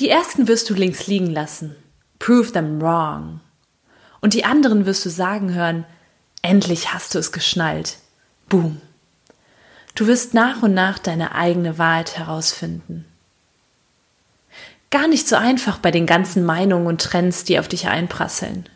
[0.00, 1.76] Die ersten wirst du links liegen lassen.
[2.18, 3.40] Prove them wrong.
[4.22, 5.84] Und die anderen wirst du sagen hören,
[6.40, 7.98] endlich hast du es geschnallt.
[8.48, 8.80] Boom.
[9.94, 13.04] Du wirst nach und nach deine eigene Wahrheit herausfinden.
[14.90, 18.68] Gar nicht so einfach bei den ganzen Meinungen und Trends, die auf dich einprasseln.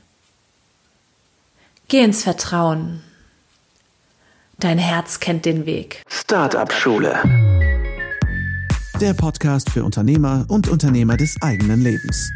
[1.89, 3.03] Geh ins Vertrauen.
[4.59, 6.03] Dein Herz kennt den Weg.
[6.09, 7.54] Startup Schule.
[9.01, 12.31] Der Podcast für Unternehmer und Unternehmer des eigenen Lebens.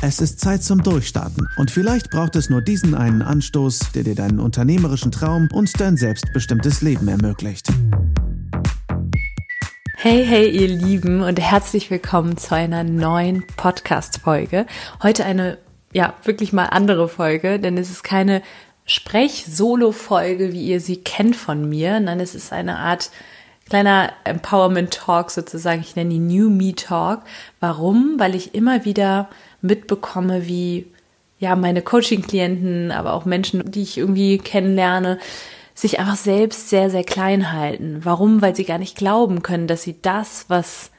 [0.00, 4.14] Es ist Zeit zum Durchstarten und vielleicht braucht es nur diesen einen Anstoß, der dir
[4.14, 7.68] deinen unternehmerischen Traum und dein selbstbestimmtes Leben ermöglicht.
[9.96, 14.66] Hey, hey, ihr Lieben und herzlich willkommen zu einer neuen Podcast-Folge.
[15.02, 15.58] Heute eine,
[15.92, 18.40] ja, wirklich mal andere Folge, denn es ist keine
[18.86, 21.98] Sprech-Solo-Folge, wie ihr sie kennt von mir.
[21.98, 23.10] Nein, es ist eine Art
[23.68, 25.80] kleiner Empowerment Talk sozusagen.
[25.80, 27.22] Ich nenne ihn New Me Talk.
[27.60, 28.14] Warum?
[28.18, 29.28] Weil ich immer wieder
[29.62, 30.86] mitbekomme, wie
[31.38, 35.18] ja meine Coaching-Klienten, aber auch Menschen, die ich irgendwie kennenlerne,
[35.74, 38.00] sich einfach selbst sehr, sehr klein halten.
[38.04, 38.42] Warum?
[38.42, 40.90] Weil sie gar nicht glauben können, dass sie das, was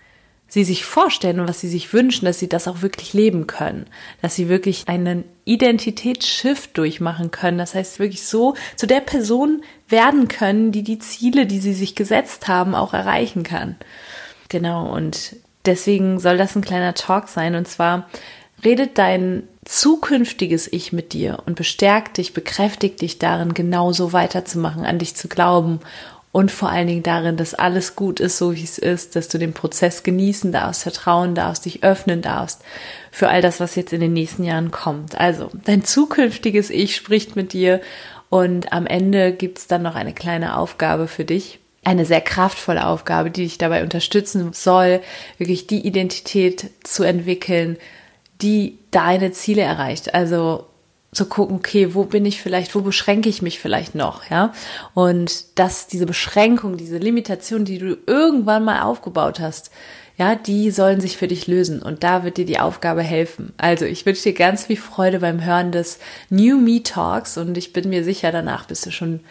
[0.55, 3.87] sie sich vorstellen und was sie sich wünschen, dass sie das auch wirklich leben können,
[4.21, 7.57] dass sie wirklich einen Identitätsshift durchmachen können.
[7.57, 11.93] Das heißt wirklich so zu der Person werden können, die die Ziele, die sie sich
[11.93, 13.75] gesetzt haben, auch erreichen kann.
[14.47, 14.95] Genau.
[14.95, 17.55] Und deswegen soll das ein kleiner Talk sein.
[17.55, 18.07] Und zwar
[18.63, 24.99] redet dein zukünftiges Ich mit dir und bestärkt dich, bekräftigt dich darin, genauso weiterzumachen, an
[24.99, 25.81] dich zu glauben
[26.35, 29.37] und vor allen Dingen darin, dass alles gut ist, so wie es ist, dass du
[29.37, 32.61] den Prozess genießen darfst, vertrauen darfst, dich öffnen darfst
[33.09, 35.17] für all das, was jetzt in den nächsten Jahren kommt.
[35.17, 37.79] Also, dein zukünftiges Ich spricht mit dir
[38.27, 41.59] und am Ende gibt's dann noch eine kleine Aufgabe für dich.
[41.85, 44.99] Eine sehr kraftvolle Aufgabe, die dich dabei unterstützen soll,
[45.37, 47.77] wirklich die Identität zu entwickeln,
[48.41, 50.13] die deine Ziele erreicht.
[50.13, 50.65] Also
[51.15, 54.53] zu gucken, okay, wo bin ich vielleicht, wo beschränke ich mich vielleicht noch, ja?
[54.93, 59.71] Und dass diese Beschränkung, diese Limitation, die du irgendwann mal aufgebaut hast,
[60.17, 63.53] ja, die sollen sich für dich lösen und da wird dir die Aufgabe helfen.
[63.57, 65.99] Also ich wünsche dir ganz viel Freude beim Hören des
[66.29, 69.21] New Me Talks und ich bin mir sicher, danach bist du schon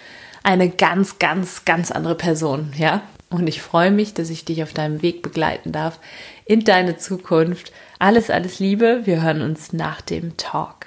[0.42, 3.02] eine ganz, ganz, ganz andere Person, ja?
[3.30, 5.98] Und ich freue mich, dass ich dich auf deinem Weg begleiten darf
[6.44, 7.72] in deine Zukunft.
[7.98, 9.00] Alles, alles Liebe.
[9.04, 10.86] Wir hören uns nach dem Talk.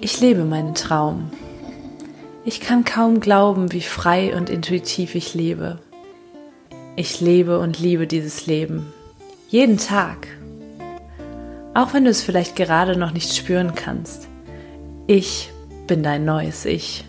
[0.00, 1.30] Ich lebe meinen Traum.
[2.44, 5.78] Ich kann kaum glauben, wie frei und intuitiv ich lebe.
[6.96, 8.92] Ich lebe und liebe dieses Leben.
[9.48, 10.28] Jeden Tag.
[11.74, 14.28] Auch wenn du es vielleicht gerade noch nicht spüren kannst.
[15.06, 15.50] Ich
[15.86, 17.04] bin dein neues Ich.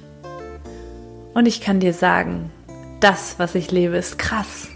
[1.34, 2.52] Und ich kann dir sagen,
[3.02, 4.70] das, was ich lebe, ist krass.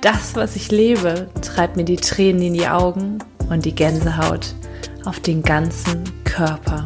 [0.00, 3.18] Das, was ich lebe, treibt mir die Tränen in die Augen
[3.48, 4.54] und die Gänsehaut
[5.04, 6.84] auf den ganzen Körper.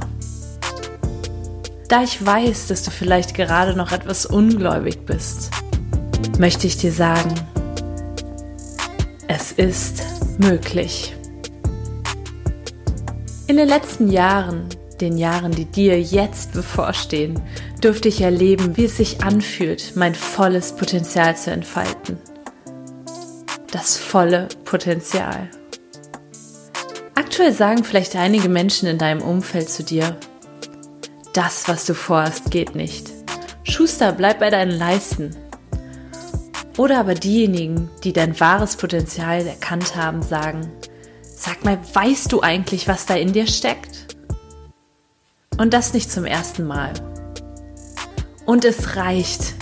[1.90, 5.50] Da ich weiß, dass du vielleicht gerade noch etwas ungläubig bist,
[6.38, 7.34] möchte ich dir sagen,
[9.26, 10.00] es ist
[10.38, 11.16] möglich.
[13.48, 14.68] In den letzten Jahren,
[15.00, 17.40] den Jahren, die dir jetzt bevorstehen,
[17.80, 22.18] durfte ich erleben, wie es sich anfühlt, mein volles Potenzial zu entfalten.
[23.72, 25.48] Das volle Potenzial.
[27.16, 30.16] Aktuell sagen vielleicht einige Menschen in deinem Umfeld zu dir,
[31.32, 33.10] das, was du vorhast, geht nicht.
[33.62, 35.36] Schuster, bleib bei deinen Leisten.
[36.76, 40.72] Oder aber diejenigen, die dein wahres Potenzial erkannt haben, sagen,
[41.22, 44.16] sag mal, weißt du eigentlich, was da in dir steckt?
[45.58, 46.92] Und das nicht zum ersten Mal.
[48.47, 49.54] Und es reicht.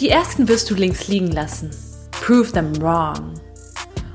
[0.00, 1.70] Die ersten wirst du links liegen lassen.
[2.10, 3.34] Prove them wrong.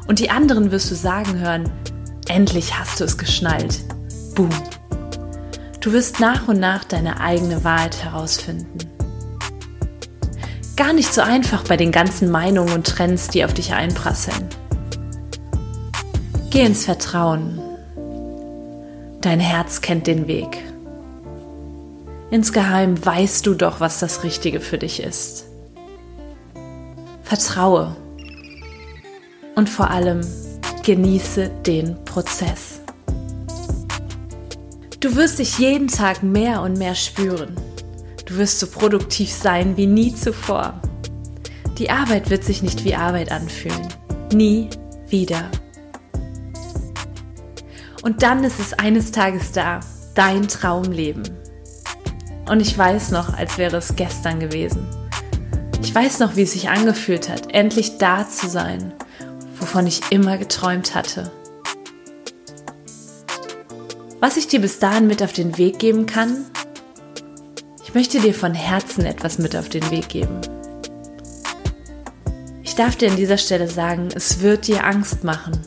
[0.08, 1.72] Und die anderen wirst du sagen hören,
[2.28, 3.79] endlich hast du es geschnallt.
[4.35, 4.50] Boom.
[5.81, 8.78] Du wirst nach und nach deine eigene Wahrheit herausfinden.
[10.78, 14.47] Gar nicht so einfach bei den ganzen Meinungen und Trends, die auf dich einprasseln.
[16.52, 17.59] Geh ins Vertrauen.
[19.22, 20.59] Dein Herz kennt den Weg.
[22.29, 25.46] Insgeheim weißt du doch, was das Richtige für dich ist.
[27.23, 27.96] Vertraue.
[29.55, 30.22] Und vor allem
[30.84, 32.80] genieße den Prozess.
[35.02, 37.56] Du wirst dich jeden Tag mehr und mehr spüren.
[38.28, 40.80] Du wirst so produktiv sein wie nie zuvor.
[41.80, 43.88] Die Arbeit wird sich nicht wie Arbeit anfühlen.
[44.32, 44.70] Nie
[45.08, 45.50] wieder.
[48.03, 49.80] Und dann ist es eines Tages da,
[50.14, 51.24] dein Traumleben.
[52.48, 54.88] Und ich weiß noch, als wäre es gestern gewesen.
[55.82, 58.94] Ich weiß noch, wie es sich angefühlt hat, endlich da zu sein,
[59.58, 61.32] wovon ich immer geträumt hatte.
[64.22, 66.46] Was ich dir bis dahin mit auf den Weg geben kann,
[67.84, 70.40] ich möchte dir von Herzen etwas mit auf den Weg geben.
[72.62, 75.59] Ich darf dir an dieser Stelle sagen, es wird dir Angst machen.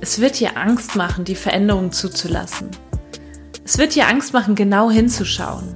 [0.00, 2.70] Es wird dir Angst machen, die Veränderung zuzulassen.
[3.62, 5.74] Es wird dir Angst machen, genau hinzuschauen.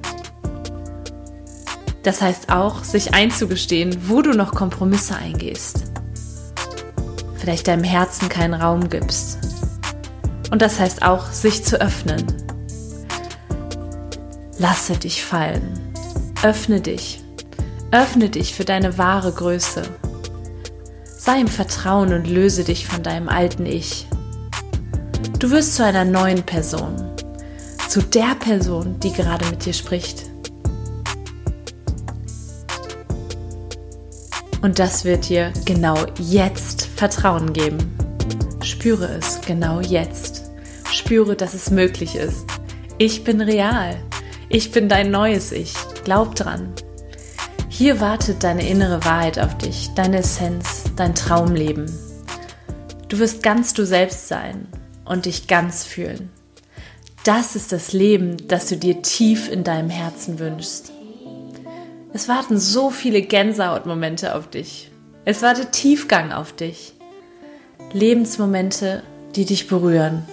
[2.01, 5.83] Das heißt auch, sich einzugestehen, wo du noch Kompromisse eingehst.
[7.37, 9.37] Vielleicht deinem Herzen keinen Raum gibst.
[10.51, 12.25] Und das heißt auch, sich zu öffnen.
[14.57, 15.93] Lasse dich fallen.
[16.43, 17.21] Öffne dich.
[17.91, 19.83] Öffne dich für deine wahre Größe.
[21.17, 24.07] Sei im Vertrauen und löse dich von deinem alten Ich.
[25.39, 26.95] Du wirst zu einer neuen Person,
[27.87, 30.23] zu der Person, die gerade mit dir spricht.
[34.61, 37.77] Und das wird dir genau jetzt Vertrauen geben.
[38.63, 40.36] Spüre es genau jetzt.
[40.97, 42.45] Spüre, dass es möglich ist.
[42.97, 43.95] Ich bin real.
[44.49, 45.73] Ich bin dein neues Ich.
[46.03, 46.73] Glaub dran.
[47.69, 51.85] Hier wartet deine innere Wahrheit auf dich, deine Essenz, dein Traumleben.
[53.07, 54.67] Du wirst ganz du selbst sein
[55.05, 56.31] und dich ganz fühlen.
[57.23, 60.91] Das ist das Leben, das du dir tief in deinem Herzen wünschst.
[62.13, 64.91] Es warten so viele Gänsehautmomente auf dich.
[65.25, 66.93] Es wartet Tiefgang auf dich.
[67.93, 69.03] Lebensmomente,
[69.35, 70.25] die dich berühren.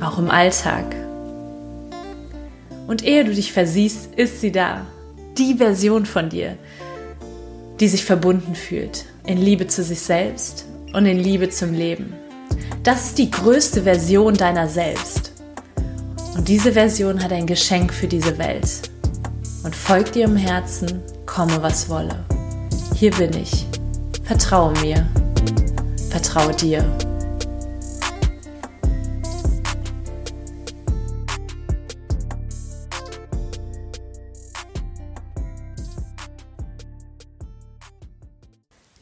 [0.00, 0.84] Auch im Alltag.
[2.86, 4.86] Und ehe du dich versiehst, ist sie da.
[5.38, 6.56] Die Version von dir,
[7.80, 9.06] die sich verbunden fühlt.
[9.26, 12.14] In Liebe zu sich selbst und in Liebe zum Leben.
[12.82, 15.32] Das ist die größte Version deiner selbst.
[16.36, 18.90] Und diese Version hat ein Geschenk für diese Welt.
[19.64, 22.24] Und folgt im Herzen, komme was wolle.
[22.94, 23.66] Hier bin ich.
[24.22, 25.06] Vertraue mir.
[26.10, 26.84] Vertraue dir.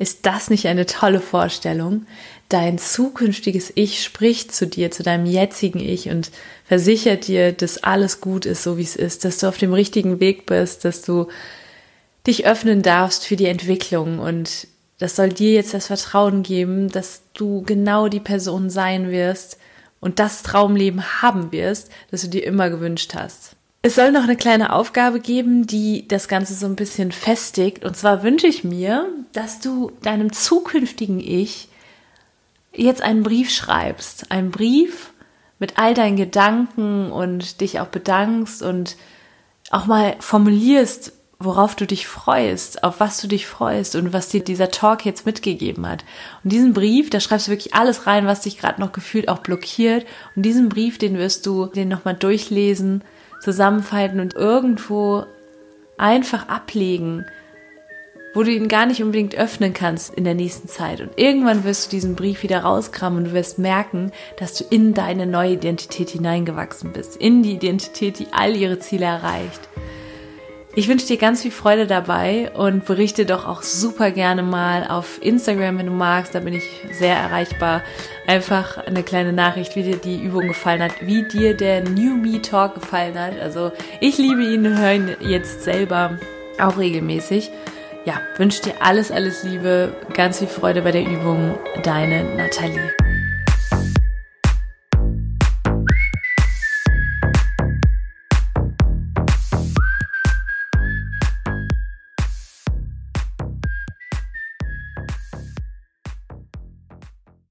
[0.05, 2.05] Ist das nicht eine tolle Vorstellung?
[2.51, 6.31] Dein zukünftiges Ich spricht zu dir, zu deinem jetzigen Ich und
[6.67, 10.21] versichert dir, dass alles gut ist, so wie es ist, dass du auf dem richtigen
[10.21, 11.29] Weg bist, dass du
[12.27, 14.67] dich öffnen darfst für die Entwicklung und
[14.99, 19.57] das soll dir jetzt das Vertrauen geben, dass du genau die Person sein wirst
[20.01, 23.57] und das Traumleben haben wirst, das du dir immer gewünscht hast.
[23.87, 27.85] Es soll noch eine kleine Aufgabe geben, die das Ganze so ein bisschen festigt.
[27.85, 31.69] Und zwar wünsche ich mir, dass du deinem zukünftigen Ich
[32.73, 34.31] jetzt einen Brief schreibst.
[34.31, 35.13] Einen Brief
[35.59, 38.97] mit all deinen Gedanken und dich auch bedankst und
[39.71, 44.43] auch mal formulierst, worauf du dich freust, auf was du dich freust und was dir
[44.43, 46.07] dieser Talk jetzt mitgegeben hat.
[46.43, 49.41] Und diesen Brief, da schreibst du wirklich alles rein, was dich gerade noch gefühlt auch
[49.41, 50.07] blockiert.
[50.37, 53.05] Und diesen Brief, den wirst du den nochmal durchlesen
[53.41, 55.25] zusammenfalten und irgendwo
[55.97, 57.25] einfach ablegen,
[58.35, 61.01] wo du ihn gar nicht unbedingt öffnen kannst in der nächsten Zeit.
[61.01, 64.93] Und irgendwann wirst du diesen Brief wieder rauskramen und du wirst merken, dass du in
[64.93, 69.69] deine neue Identität hineingewachsen bist, in die Identität, die all ihre Ziele erreicht.
[70.77, 75.23] Ich wünsche dir ganz viel Freude dabei und berichte doch auch super gerne mal auf
[75.23, 76.35] Instagram, wenn du magst.
[76.35, 77.83] Da bin ich sehr erreichbar.
[78.27, 82.43] Einfach eine kleine Nachricht, wie dir die Übung gefallen hat, wie dir der New Me
[82.43, 83.39] Talk gefallen hat.
[83.41, 83.71] Also
[84.01, 86.19] ich liebe ihn, höre ihn jetzt selber
[86.59, 87.53] auch regelmäßig.
[88.05, 91.55] Ja, wünsche dir alles, alles Liebe, ganz viel Freude bei der Übung.
[91.85, 93.04] Deine Nathalie.